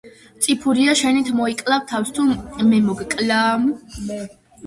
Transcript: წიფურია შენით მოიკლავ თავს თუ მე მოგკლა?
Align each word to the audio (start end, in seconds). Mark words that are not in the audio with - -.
წიფურია 0.43 0.93
შენით 1.01 1.27
მოიკლავ 1.39 1.83
თავს 1.91 2.11
თუ 2.17 2.25
მე 2.71 2.79
მოგკლა? 2.87 3.43